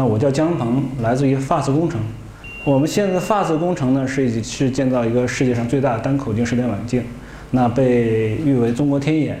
[0.00, 2.00] 那我叫姜鹏，来自于 FAST 工程。
[2.64, 7.04] 我们现在的 FAST 工程呢，是是建造一个世界上最大的单口径射电望远镜，
[7.50, 9.38] 那被誉为中国天眼。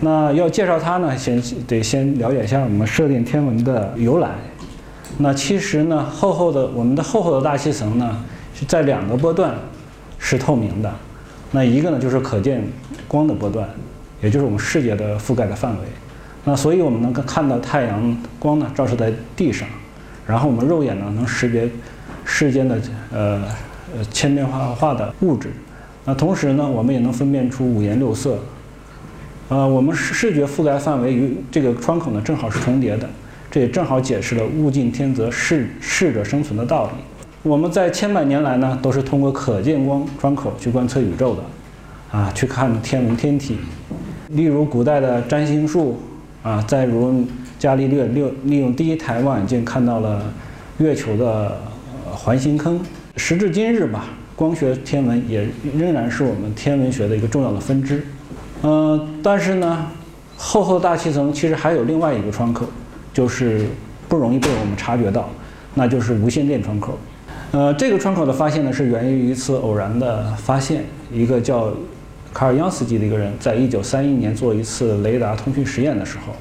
[0.00, 4.30] 那要介绍它呢，先得先了解一下我们射电天文的由来。
[5.18, 8.24] 那其实呢，厚厚的我们的厚厚的大气层呢，
[8.54, 9.54] 是在两个波段
[10.18, 10.90] 是透明的。
[11.50, 12.64] 那一个呢，就是可见
[13.06, 13.68] 光的波段，
[14.22, 15.80] 也就是我们视野的覆盖的范围。
[16.46, 19.66] 那所以我们能够看到太阳光呢照射在地上，
[20.26, 21.66] 然后我们肉眼呢能识别
[22.26, 22.78] 世间的
[23.10, 23.42] 呃
[23.96, 25.50] 呃千变万化的物质。
[26.04, 28.38] 那同时呢，我们也能分辨出五颜六色。
[29.48, 33.08] 呃，我们视视觉覆盖范围与这个窗口呢正好是重叠的，
[33.50, 36.92] 这也正好解释了物竞天择、适适者生存的道理。
[37.42, 41.42] 我们在千百年来呢都是通过可见光窗口去观测宇宙的，
[42.18, 43.56] 啊，去看天文天体。
[44.28, 45.98] 例如古代的占星术。
[46.44, 47.24] 啊，再如
[47.58, 50.30] 伽利略利利用第一台望远镜看到了
[50.76, 51.58] 月球的
[52.12, 52.78] 环形坑。
[53.16, 54.04] 时至今日吧，
[54.36, 58.04] 光学天文也仍然是我们天文学的一个重要的分支。
[58.62, 59.86] 嗯，但是呢，
[60.36, 62.66] 厚厚大气层其实还有另外一个窗口，
[63.14, 63.66] 就是
[64.06, 65.30] 不容易被我们察觉到，
[65.72, 66.98] 那就是无线电窗口。
[67.52, 71.72] 呃，这个窗口的发现呢，是源于一次偶然的发现，一个叫。
[72.34, 76.34] 卡尔央斯基的一个人，在一九三一年做一次雷达通讯实验的时候，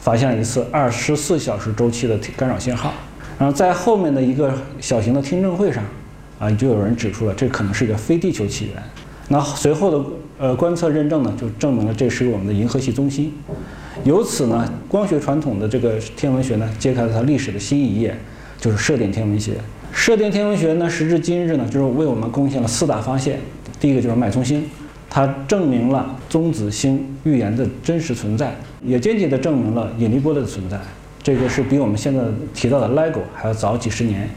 [0.00, 2.92] 发现了一次二十四小时周期的干扰信号。
[3.38, 5.84] 然后在后面的一个小型的听证会上，
[6.40, 8.82] 啊，就有人指出了这可能是一个非地球起源。
[9.28, 13.32] 那随后的呃观测认证呢，就证明了这是我们的银河系中心。
[14.02, 18.16] 由此呢，光学传统的这个天文学呢，揭开了它历史的新一页，
[18.58, 19.52] 就是射电天文学。
[19.92, 23.38] 射电天文学呢，时至今日呢，就是为我们贡献了四大发现。
[23.78, 24.64] 第一个就是脉冲星。
[25.08, 28.54] 它证明了中子星预言的真实存在，
[28.84, 30.78] 也间接地证明了引力波的存在。
[31.22, 32.22] 这个是比我们现在
[32.54, 34.28] 提到的 LIGO 还要早几十年。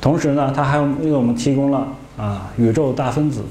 [0.00, 3.42] 同时呢，它还为我们提供了啊宇宙大分子，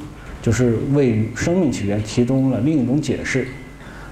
[0.42, 3.48] 就是为生命起源提供了另一种解释。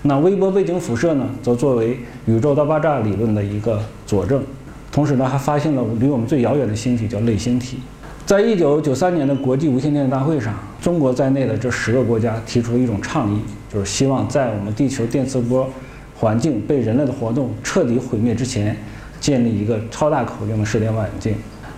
[0.01, 4.43] 那微波背景辐射呢，则作为宇宙大爆炸理论的一个佐证。
[4.91, 7.77] 同时呢，还发现了离我们最遥远的星体叫类星体。
[8.25, 10.53] 在一九九三年的国际无线电大会上，
[10.85, 13.39] 中国在内的这十个国家提出了一种倡议，
[13.73, 15.67] 就是希望在我们地球电磁波
[16.15, 18.77] 环境被人类的活动彻底毁灭之前，
[19.19, 21.33] 建立一个超大口径的射电望远镜。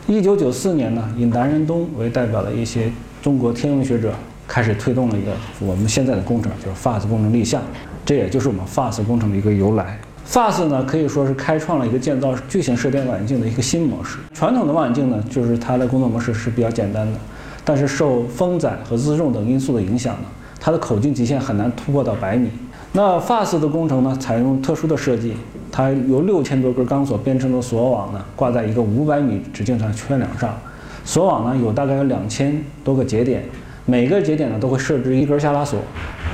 [0.07, 2.91] 一九九四年呢，以南仁东为代表的一些
[3.21, 4.13] 中国天文学者
[4.45, 5.31] 开始推动了一个
[5.61, 7.61] 我们现在的工程，就是 FAST 工程立项，
[8.05, 9.97] 这也就是我们 FAST 工程的一个由来。
[10.29, 14.17] FAST 呢，可以说是开创了一个建造巨型射电望远镜的一个新模式。
[14.33, 17.17] 传统的望远镜呢，就是它的工作模式是比较简单的，
[17.67, 22.49] 但是受风载和自重等因素的影响呢，它的口径极限很难突破到百米。
[22.93, 25.33] 那 FAST 的工程呢，采用特殊的设计，
[25.69, 30.57] 它由六千多根钢索编成的索网呢，挂在一个五百米直径的圈梁上。
[31.03, 33.43] 索网呢，有大概有两千多个节点，
[33.85, 35.81] 每个节点呢都会设置一根下拉锁，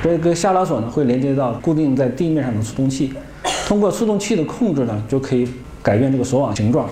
[0.04, 3.12] 这个下拉锁呢会连接到固定在地面上的速动器。
[3.66, 5.48] 通过速动器的控制呢，就可以
[5.82, 6.88] 改变这个索网形状，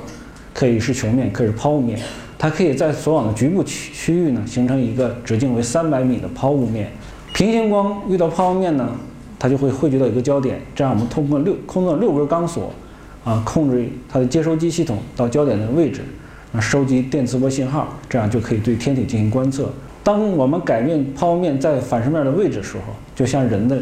[0.53, 1.97] 可以是球面，可以是抛物面。
[2.43, 6.91] 它可以在所网的局部区区域呢，形成一个直径为三百米的抛物面。
[7.33, 8.91] 平行光遇到抛物面呢，
[9.39, 10.61] 它就会汇聚到一个焦点。
[10.75, 12.73] 这样我们通过六通过六根钢索，
[13.23, 16.01] 啊，控制它的接收机系统到焦点的位置，
[16.53, 19.71] 啊，收集电磁波信号，这样就可以对天体进行观测。
[20.03, 23.79] 当我们改变抛物面在反射面的位置的时候，就像人的。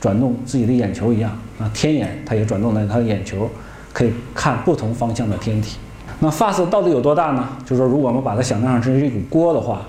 [0.00, 3.48] 转动自己的眼球一样啊，天眼它也转动了它的眼球，
[3.92, 5.76] 可以看不同方向的天体。
[6.20, 7.48] 那 FAST 到底有多大呢？
[7.64, 9.80] 就是说，如果我们把它想象成是一股锅的话，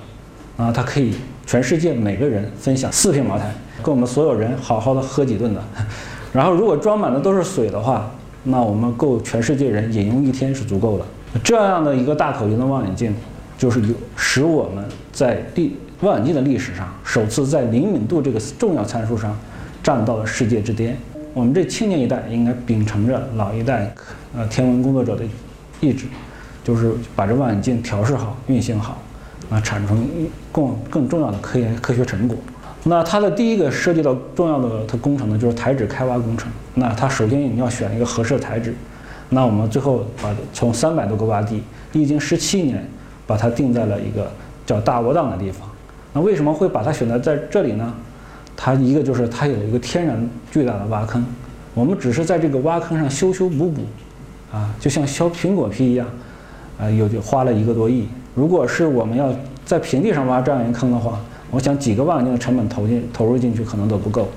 [0.57, 1.13] 啊，它可以
[1.45, 3.53] 全世界每个人分享四瓶茅台，
[3.83, 5.61] 跟我们所有人好好的喝几顿的。
[6.31, 8.09] 然后，如果装满的都是水的话，
[8.43, 11.05] 那我们够全世界人饮用一天是足够的。
[11.43, 13.13] 这样的一个大口径的望远镜，
[13.57, 19.37] 就是有使我们在历望远镜的历史上首次在灵敏度这个重要参数上。
[19.83, 20.95] 站到了世界之巅。
[21.33, 23.91] 我们这青年一代应该秉承着老一代
[24.37, 25.23] 呃天文工作者的
[25.81, 26.05] 意志，
[26.63, 28.97] 就是把这望远镜调试好、运行好，
[29.49, 29.93] 啊，产出
[30.51, 32.37] 更更重要的科研科学成果。
[32.83, 36.49] 那它的第一个涉及到重要的它工程呢，就是台址开挖工程。
[36.75, 38.73] 那它首先你要选一个合适的台址。
[39.29, 41.63] 那我们最后把从三百多个洼地，
[41.93, 42.87] 历经十七年，
[43.27, 44.31] 把它定在了一个
[44.65, 45.69] 叫大窝凼的地方。
[46.13, 47.93] 那为什么会把它选择在这里呢？
[48.57, 51.25] 它一个就是它有一个天然巨大的挖坑，
[51.73, 53.81] 我们只是在这个挖坑上修修补补，
[54.51, 56.07] 啊，就像削苹果皮一样，
[56.79, 58.07] 啊，有就花了一个多亿。
[58.35, 59.33] 如果是我们要
[59.65, 61.19] 在平地上挖这样一个坑的话，
[61.49, 64.27] 我想几个望远镜的成本投进投入进去可能都不够。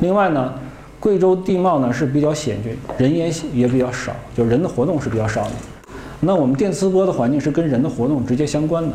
[0.00, 0.52] 另外呢，
[1.00, 5.52] 贵州地貌呢是比较险峻，人烟也比较少，就人的活动是比较少的。
[6.20, 8.90] 那我们电磁波的环境是跟人的活动直接相关的。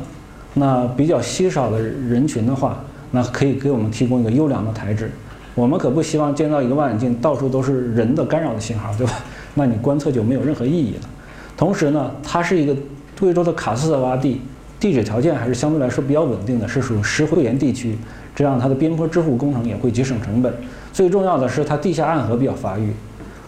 [0.54, 5.10] 那比较稀少的人群的话，那可以给我们提供一个优良的台址。
[5.54, 9.14] 我们可不希望建造一个望远镜到处都是人的干扰的信号，对吧？
[9.54, 11.10] 那你观测就没有任何意义了。
[11.58, 12.76] 同时呢，它是一个
[13.20, 14.42] 贵州的喀斯特洼地，
[14.80, 17.98] 地质条件还是相对来说比较稳定的，是属于石灰岩地区，
[18.34, 20.54] 这样它的边坡支护工程也会节省成本。
[20.94, 22.92] 最重要的是它地下暗河比较发育。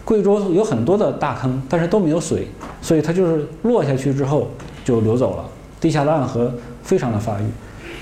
[0.04, 2.46] 贵州有很多的大坑，但是都没有水，
[2.82, 4.50] 所以它就是落下去之后
[4.84, 5.44] 就流走了。
[5.80, 6.52] 地下的暗河
[6.82, 7.44] 非常的发育。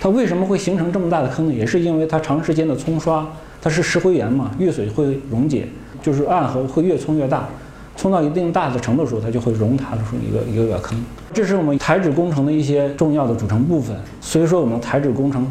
[0.00, 1.54] 它为什么会形成这么大的坑呢？
[1.54, 3.24] 也是因为它长时间的冲刷，
[3.62, 5.66] 它是石灰岩嘛，遇水会溶解，
[6.02, 7.48] 就是暗河会越冲越大，
[7.96, 11.02] 冲到一定大的程度的时候，它就会溶塌出一个一个个坑。
[11.32, 13.96] 这是我们台址工程的一些重要的组成部分。
[14.20, 15.46] 所以说我们台址工程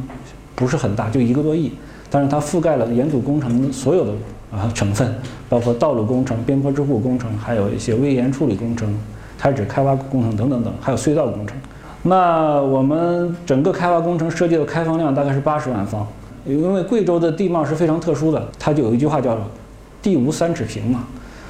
[0.54, 1.72] 不是很大，就一个多亿，
[2.10, 4.12] 但是它覆盖了岩土工程所有的。
[4.52, 5.16] 啊，成分
[5.48, 8.94] 包括道路工程、边坡支护工程，还有一些危岩处理工程、
[9.40, 11.56] 台址开挖工程等等等，还有隧道工程。
[12.04, 16.06] 那我们整个开挖工程设计的开放量大概是八十万方，
[16.46, 19.38] 因为贵州的地貌是非常特殊的，它就有一句话叫
[20.02, 21.06] “地无三尺平”嘛，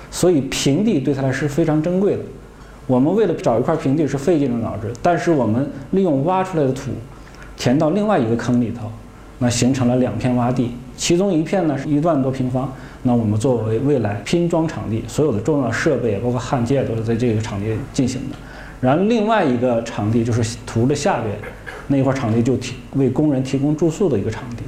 [0.09, 2.23] 所以平地对它来说是非常珍贵的。
[2.87, 6.91] 我们为了找一块平地是费尽了脑汁，但是我们利用挖出来的土
[7.55, 8.91] 填到另外一个坑里头，
[9.39, 12.71] 那形成了两片洼地，其中一片呢是一万多平方。
[13.03, 18.35] 那我们作为未来拼装场地，所有的重要设备包括焊接都是在这个场地进行的。
[18.79, 21.35] 然后另外一个场地就是图的下边
[21.87, 24.63] 那一块场地，就提为工人提供住宿的一个场地，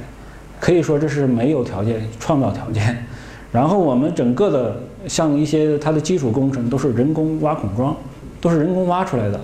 [0.64, 3.04] 可以说这是没有条件创造条件。
[3.52, 4.74] 然后我们整个的
[5.06, 7.94] 像一些它的基础工程都是人工挖孔桩，
[8.40, 9.38] 都是人工挖出来的，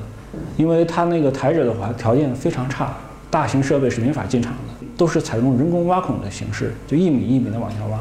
[0.57, 2.97] 因为它那个台址的话条件非常差，
[3.31, 8.01] 大型设备是没法进场的，都是采用人工挖孔的形式，就一米一米的往下挖。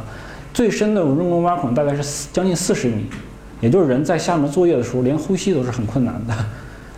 [0.53, 3.03] 最深的人工挖孔大概是四将近四十米，
[3.59, 6.33] 也就是人在下面作业的时候，连呼吸都是很困难的。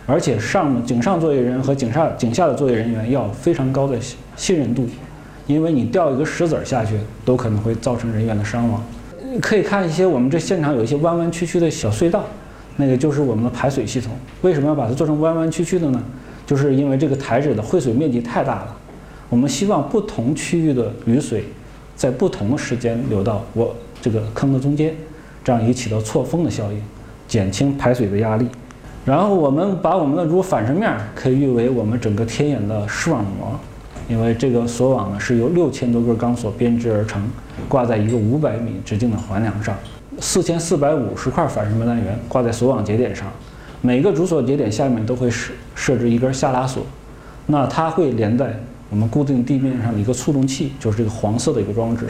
[0.06, 3.98] 而且上井上作业人和井下井下的作业人员要非常高的
[4.36, 4.86] 信任度，
[5.52, 8.82] 因为你掉一个石子儿下去，都可能会造成人员的伤亡。
[9.40, 12.24] 可以看一些我们这现场有一些弯弯曲曲的小隧道，
[12.76, 14.12] 那个就是我们的排水系统。
[14.42, 16.02] 为什么要把它做成弯弯曲曲的呢？
[16.46, 18.76] 就是因为这个台址的汇水面积太大了，
[19.28, 21.44] 我们希望不同区域的雨水。
[21.94, 24.92] 在不同的时间流到我这个坑的中间，
[25.44, 26.82] 这样也起到错峰的效应，
[27.28, 28.48] 减轻排水的压力。
[29.04, 33.60] 然后我们把我们的如反射面可以誉为我们整个天眼的视网膜，
[34.12, 37.22] 因为这个锁网呢是由六千多根钢索编织而成，
[37.66, 39.74] 挂在一个五百米直径的环梁上，
[40.20, 43.32] 四千四百五十块反射面单元挂在锁网节点上，
[43.80, 46.84] 每个主锁节点下面都会设设置一根下拉锁，
[47.46, 48.54] 那它会连在。
[48.90, 52.06] 我们固定地面上的一个触动器，就是这个黄色的一个装置。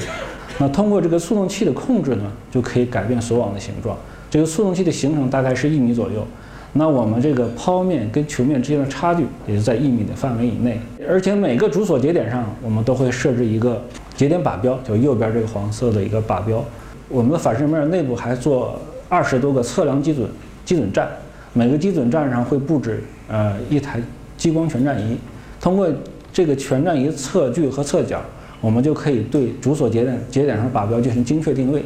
[0.58, 3.96] 那通过这个触动器的控制呢，就可以改变锁网的形状。
[4.28, 6.26] 这个触动器的行程大概是一米左右。
[6.72, 10.80] 那我们这个抛面跟球面之间的差距也是在一米的范围以内。
[11.08, 13.82] 而且每个主锁节点上，我们都会设置一个
[14.14, 16.64] 节点靶标，就右边这个黄色的一个靶标。
[17.08, 20.28] 我们的反射面内部还做二十多个测量基准
[20.64, 21.08] 基准站，
[21.52, 24.00] 每个基准站上会布置呃一台
[24.36, 25.16] 激光全站仪，
[25.60, 25.88] 通过。
[26.34, 28.18] 这个全站仪测距和测角，
[28.58, 31.84] 我们就可以对主锁节点节点上的靶标进行精确定位。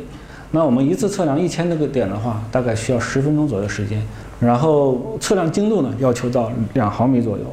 [0.52, 4.00] 那我们一次测量一千多个点的话，大概需要十分钟左右时间。
[4.38, 7.44] 然后测量精度呢，要求到两毫米左右。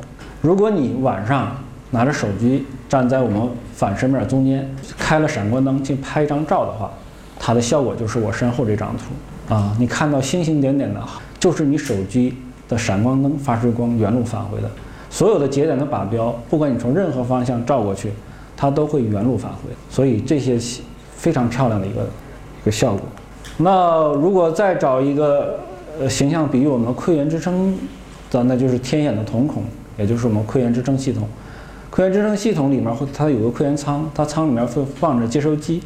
[0.42, 1.56] 如果你晚上
[1.92, 3.42] 拿着手机站在我们
[3.74, 6.92] 反射面中间，开了闪光灯去拍一张照的话，
[7.40, 9.76] 它的效果就是我身后这张图啊。
[9.80, 11.00] 你看到星星点点的，
[11.40, 12.36] 就是你手机
[12.68, 14.70] 的闪光灯发出光原路返回的。
[15.10, 18.12] 所有的节点的靶标，不管你从任何方向照过去，
[18.58, 20.58] 它都会原路返回，所以这些
[21.16, 23.02] 非常漂亮的一个一个效果。
[23.58, 25.60] 那如果再找一个
[26.00, 27.78] 呃形象比喻我们的窥源支撑
[28.32, 29.64] 的，那就是天眼的瞳孔，
[29.98, 31.28] 也就是我们窥源支撑系统。
[31.90, 35.82] 窥源支撑系统里面会它有个窥源舱，它舱里面会放着接收机，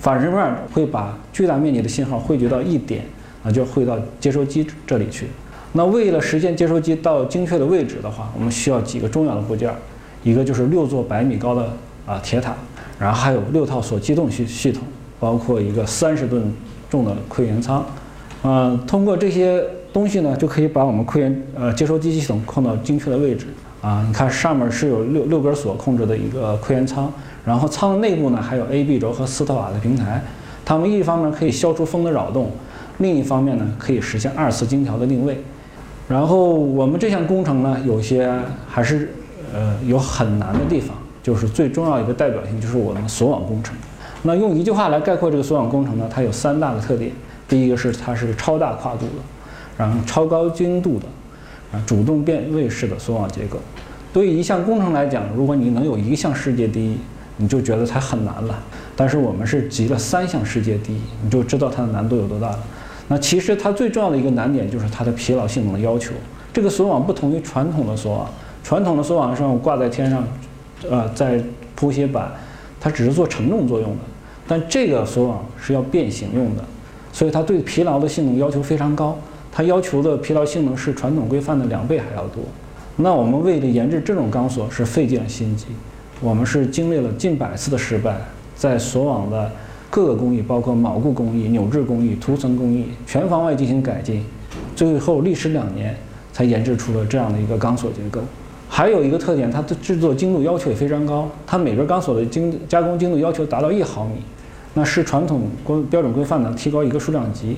[0.00, 3.04] 反射面会把巨大面积的信号汇聚到一点，
[3.44, 5.28] 啊，就汇到接收机这里去。
[5.72, 9.72] 那为了实现接收机到精确的位置的话，我们需要几个重要的部件，
[10.24, 11.70] 一个就是六座百米高的
[12.06, 12.56] 啊铁塔，
[12.98, 14.82] 然后还有六套锁机动系系统，
[15.20, 16.52] 包括一个三十吨
[16.90, 17.84] 重的窥源舱，
[18.42, 19.62] 嗯，通过这些
[19.92, 23.46] 东西呢，就可以把我们窥源呃接收机系统控到精确的位置
[23.82, 24.04] 啊。
[24.06, 27.12] 你看上面是有六六根锁控制的一个窥源舱，
[27.44, 30.22] 然后舱的内部呢还有 A、B 轴和斯特瓦的平台，
[30.64, 32.50] 它们一方面可以消除风的扰动，
[32.98, 35.38] 另一方面呢可以实现二次精调的定位。
[36.08, 38.32] 然后我们这项工程呢，有些
[38.68, 39.12] 还是
[39.52, 43.74] 呃有很难的地方，就是最重要一个代表性就是我们锁网工程。
[44.22, 47.10] 那用一句话来概括这个锁网工程呢，它有三大的特点：
[47.48, 49.22] 第一个是它是超大跨度的，
[49.76, 51.06] 然后超高精度的，
[51.72, 53.58] 啊主动变位式的锁网结构。
[54.12, 56.96] 对于一项工程来讲，如果你能有一项世界第一，
[57.36, 58.58] 你就觉得它很难了。
[58.96, 62.58] 但是我们是集了三项世界第一，你就知道它的难度有多大了。
[63.08, 66.12] 那其实它最重要的一个难点就是它的疲劳性能的要求。
[66.52, 68.28] 这个锁网不同于传统的锁网，
[68.64, 70.24] 传统的锁网上挂在天上，
[70.90, 71.40] 呃，在
[71.74, 72.32] 铺些板，
[72.80, 73.98] 它只是做承重作用的。
[74.48, 76.64] 但这个锁网是要变形用的，
[77.16, 79.16] 所以它对疲劳的性能要求非常高，
[79.50, 82.42] 它要求的疲劳性能是传统规范的两倍还要多。
[82.96, 85.68] 那我们为了研制这种钢索是费尽了心机，
[86.20, 88.18] 我们是经历了近百次的失败，
[88.54, 89.50] 在索网的
[89.88, 94.22] 各个工艺，包括铆固工艺、扭制工艺、涂层工艺，全方位进行改进，
[94.74, 95.96] 最后历时两年
[96.34, 98.20] 才研制出了这样的一个钢索结构。
[98.68, 104.16] 还有一个特点，它的制作精度要求也非常高，它每根钢索的精加工精度要求达到一毫米，
[104.76, 107.56] 那是传统规标准规范的提高一个数量级。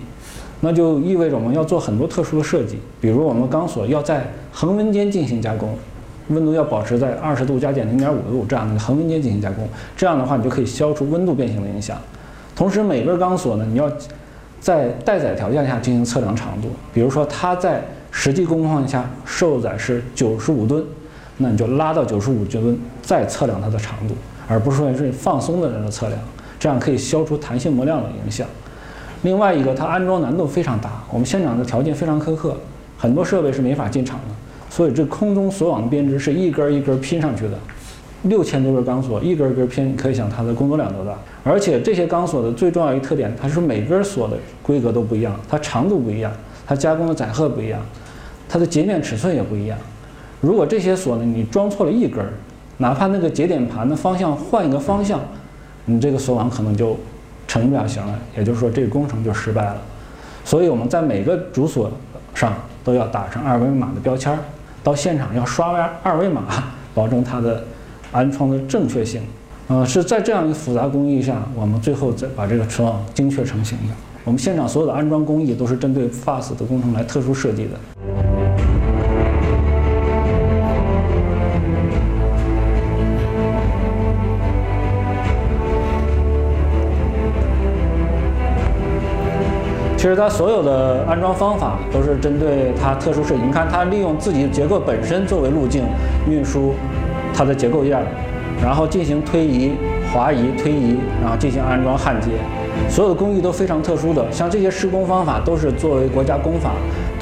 [0.60, 5.76] 那就意味着我们要做很多特殊的设计，比如我们钢索要在恒温间进行加工，
[6.30, 11.96] 温度要保持在二十度加减零点五度这样的恒温间进行加工，这样的话你就可以消除温度变形的影响。
[12.56, 13.88] 同时，每根钢索呢，你要
[14.58, 20.84] 在待载条件下进行测量长度，比如说它在实际工况下受载是九十五吨，
[21.37, 24.14] 那你就拉到九十五吨再测量它的长度，
[24.48, 26.20] 而不是说是放松的人的测量，
[26.58, 28.46] 这样可以消除弹性模量的影响。
[29.22, 32.56] 另外一个，它安装难度非常大，我们现场的条件非常苛刻，
[32.96, 34.34] 很多设备是没法进场的，
[34.70, 37.58] 所以这空中锁网的编织是一根一根拼上去的，
[38.22, 41.12] 六千多根钢索一根根拼，可以想它的工作量多大。
[41.42, 46.30] 而且这些钢索的最重要一特点，它是每根锁的规格都不一样，它长度不一样，
[46.66, 47.80] 它加工的载荷不一样，
[48.48, 49.76] 它的截面尺寸也不一样。
[50.40, 52.24] 如果这些锁呢，你装错了一根，
[52.76, 55.18] 哪怕那个节点盘的方向换一个方向，
[55.88, 56.97] 你这个锁网可能就。
[57.50, 59.78] 成不了型了，也就是说这个工程就失败了。
[60.45, 61.90] 所以我们在每个主锁
[62.35, 62.52] 上
[62.85, 64.38] 都要打上二维码的标签，
[64.85, 66.42] 到现场要刷完二维码，
[66.95, 67.64] 保证它的
[68.12, 69.23] 安装的正确性。
[69.68, 73.95] 呃，是在这样一个复杂工艺下，我们最后再把这个车网精确成型的。
[74.25, 77.71] 我们现场所有的安装工艺都是针对 FAST 的工程来特殊设计的。
[90.08, 93.42] 实它所有的安装方法都是针对它特殊设计。
[93.42, 95.84] 你看，它利用自己结构本身作为路径
[96.28, 96.74] 运输
[97.32, 98.02] 它的结构件，
[98.62, 99.72] 然后进行推移、
[100.12, 102.30] 滑移、推移，然后进行安装焊接。
[102.88, 106.72] 所有的工艺都非常特殊的，像这些施工方法都是作为国家工法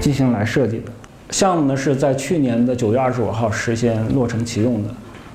[0.00, 0.93] 进行来设计的。
[1.31, 4.88] 项目呢是在去年的九月二十五号实现落成启用的。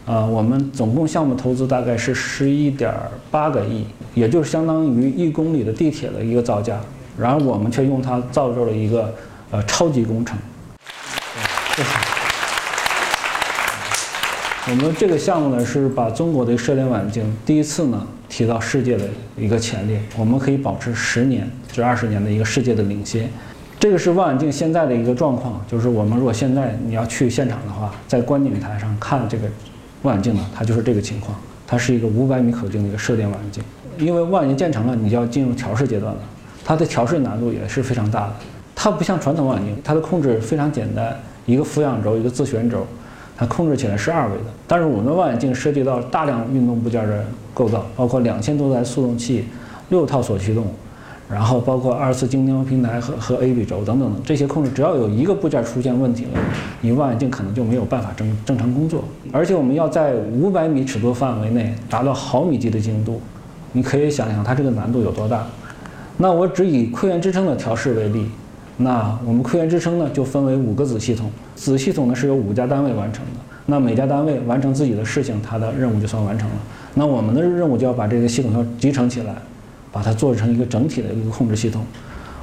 [0.05, 2.93] 呃，我们总共项目投资大概是十一点
[3.29, 6.79] 八个亿，也就是相当于一公里的地铁的一个造价。
[7.17, 9.13] 然而我们却用它造就了一个
[9.51, 10.37] 呃超级工程。
[14.69, 23.29] 我们这个项目呢是把中国的射电望远镜第一次呢提到世界的一个前列，我们可以保持十年至二十年的一个世界的领先。
[23.79, 29.47] 这个是望远镜现在的一个状况，就是我们如果现在你要去现场的话，在观景台上看这个
[30.03, 33.63] 望远镜呢，它就是这个情况，它是一个五百米口径的一个射电望远镜。
[33.97, 36.19] 因为望远镜建成了，你就要进入调试阶段了。
[36.63, 38.33] 它的调试难度也是非常大的，
[38.75, 41.15] 它不像传统望远镜，它的控制非常简单，
[41.45, 42.85] 一个俯仰轴，一个自旋轴，
[43.35, 44.45] 它控制起来是二维的。
[44.67, 49.45] 但是我们的望远镜涉及到大量运动部件的构造，包括两千多台速动器，
[49.89, 50.67] 六套锁驱动，
[51.29, 56.39] 然后包括二次精雕平台和和 A B 轴等等的这些控制，只要有一个部件出现问题了，
[56.81, 59.03] 你望远镜可能就没有办法正正常工作。
[59.31, 63.19] 而且我们要在五百米尺度范围内达到毫米级的精度，
[63.71, 65.45] 你可以想想它这个难度有多大。
[66.21, 68.27] 那我只以馈源支撑的调试为例，
[68.77, 76.55] 那我们馈源支撑呢就分为五个子系统，子系统呢是由五家单位完成的，那每家单位完成自己的事情，它的任务就算完成了。
[76.93, 79.33] 那我们的任务就要把这个系统要集成起来，
[79.91, 81.83] 把它做成一个整体的一个控制系统。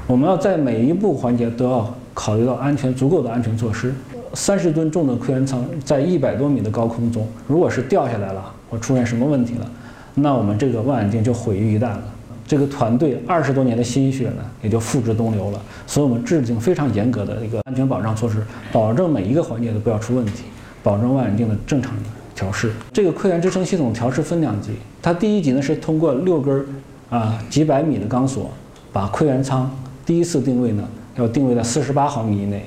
[0.08, 3.94] 我们要在每一步环节都要考虑到安全足够的安全措施。
[4.34, 9.70] 三十吨重的馈源舱在一百多米的高空中，如果是掉下来了或出现什么问题了，
[10.16, 12.02] 那我们这个望远镜就毁于一旦了。
[12.48, 15.60] 这个团队二十多年的心血呢，也就付之东流了。
[15.86, 20.44] 所以我们制定非常严格的一个安全保障措施，保证每一个环节都不要出问题，
[20.82, 21.92] 保证望远镜的正常
[22.34, 22.72] 调试。
[22.90, 24.70] 这个馈源支撑系统调试分两级，
[25.02, 26.64] 它第一级呢是通过六根
[27.10, 28.50] 啊几百米的钢索，
[28.94, 29.70] 把馈源舱
[30.06, 30.82] 第一次定位呢
[31.16, 32.64] 要定位在四十八毫米以内，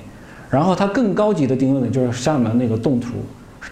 [0.52, 3.14] 然后它更高级的定位呢就是下面那个动图，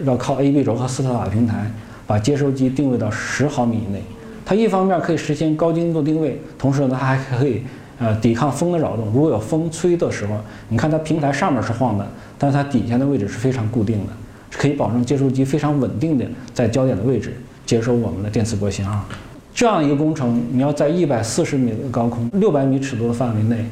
[0.03, 1.71] 要靠 A B 轴和斯特法平台
[2.07, 4.01] 把接收机定位到十毫米以内。
[4.50, 7.62] 它一方面可以实现高精度定位，同时呢，它还可以
[8.00, 9.06] 呃抵抗风的扰动。
[9.13, 10.34] 如果有风吹的时候，
[10.70, 14.13] 你看它平台上面是晃的，但是它底下的位置是非常固定的，
[14.50, 17.32] 是可以保证接收机非常稳定的在焦点的位置
[17.63, 19.06] 接收我们的电磁波信号。
[19.53, 23.63] 这样一个工程，你要在一百四十米的高空、六百米尺度的范围内，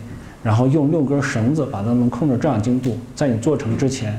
[0.44, 4.16] 然后用六根绳子把它们控制这样精度，在你做成之前，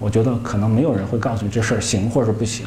[0.00, 2.66] 我觉得可能没有人会告诉你这事儿行或者不行。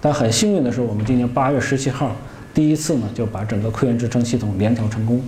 [0.00, 2.10] 但很幸运的是，我们今年八月十七号
[2.52, 5.20] 第一次呢就把整个科研支撑系统联调成功。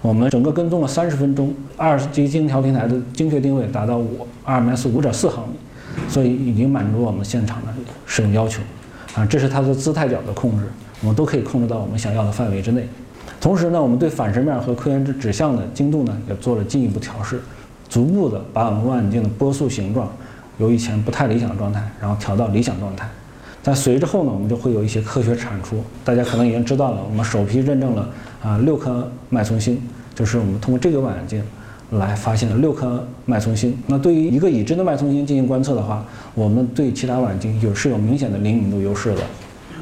[0.00, 5.54] 我们整个跟踪了三十分钟，二十级精调平台的精确定位达到五 RMS 五点四毫米，
[6.08, 7.72] 所以已经满足我们现场的
[8.06, 8.62] 使用要求。
[9.14, 10.66] 啊，这是它的姿态角的控制，
[11.00, 12.86] 我们都可以控制到我们想要的范围之内。
[13.40, 17.40] 同时呢，我们对反射面和科研指指向的精度呢也做了进一步调试，
[17.88, 20.08] 逐步的把我们望远镜的波束形状
[20.58, 23.08] 由以前不太理想的状态，然后调到理想状态。
[23.62, 28.08] 但随之后呢，我们就会有一些科学产出，大家可能已经知道了，我们首批认证了。
[28.40, 29.76] 啊，六颗脉冲星，
[30.14, 31.42] 就是我们通过这个望远镜
[31.90, 33.76] 来发现了六颗脉冲星。
[33.88, 36.04] 那对于一个已知的脉冲星进行观测的话，
[36.36, 39.22] 我们对其他望远镜有是有明显的灵敏度优势的。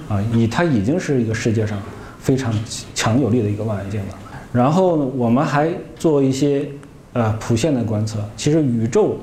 [0.09, 1.79] 啊，以它已经是一个世界上
[2.19, 2.51] 非常
[2.95, 4.15] 强有力的一个望远镜了。
[4.55, 5.69] 然后呢，我们还
[5.99, 6.67] 做一些
[7.13, 8.21] 呃谱线的观测。
[8.39, 9.19] 其实宇宙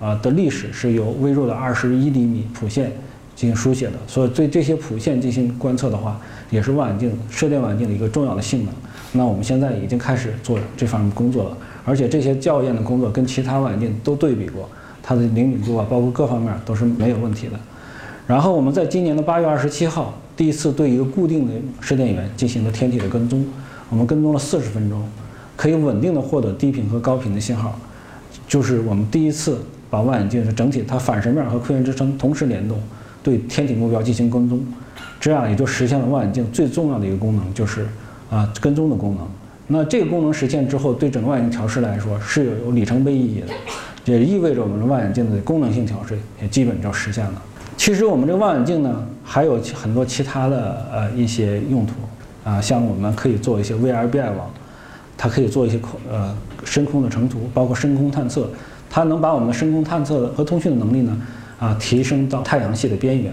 [0.00, 2.90] 啊的历史是由微弱的二十一厘米谱线
[3.38, 6.20] 进行书写的，所以对这些谱线进行观测的话。
[6.50, 8.72] 也是望远镜射电望远镜的一个重要的性能。
[9.12, 14.66] 那我们现在已经开始做这方面工作了，而且这些校验的工作跟其他望远镜都对比过，
[15.02, 17.52] 它的灵敏度啊，包括各方面都是没有问题的。
[18.26, 21.52] 然后我们在今年的八月二十七号，第一次对一个固定的
[21.82, 23.46] 射电源进行了天体的跟踪，
[23.90, 25.06] 我们跟踪了四十分钟，
[25.54, 27.78] 可以稳定的获得低频和高频的信号，
[28.48, 29.58] 就是我们第一次
[29.90, 32.80] 把望远镜的整体它反射面和科研支撑同时联动，
[33.28, 34.58] 对天体目标进行跟踪。
[35.20, 37.86] 这样也就实现了望远镜最重要的一个功能，就是
[38.30, 39.28] 啊跟踪的功能。
[39.66, 43.48] 那这个功能实现之后，对整个望远镜调试来说是有有里程碑意义的，
[44.12, 47.42] 也意味着我们的望远镜的功能性调试也基本就实现了。
[47.76, 51.94] 其实我们这个望远镜呢，还有很多其他的呃一些用途
[52.44, 54.48] 啊，像我们可以做一些 VRBI 网，
[55.16, 58.48] 它可以做一些空呃深空的成图，包括深空探测，
[58.88, 61.20] 它能把我们的深空探测和通讯的能力呢
[61.58, 63.32] 啊提升到太阳系的边缘。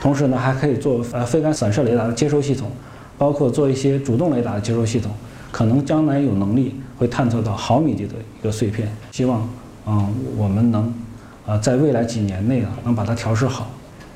[0.00, 2.70] 同时呢，还可以做呃非干散射雷达的接收系统，
[3.18, 5.12] 包括做一些主动雷达的接收系统，
[5.52, 8.88] 可能将来有能力会探测到毫米级的一个碎片。
[9.12, 9.46] 希望，
[9.86, 10.90] 嗯，我们能，
[11.46, 13.70] 啊，在未来几年内啊，能把它调试好，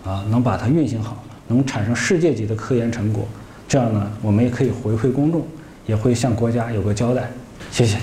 [0.05, 3.27] 啊，能把它运行好，能产生世界级的科研成果。
[3.69, 5.43] 这样呢，我们也可以回馈公众，
[5.85, 7.31] 也会向国家有个交代。
[7.71, 7.99] 谢谢。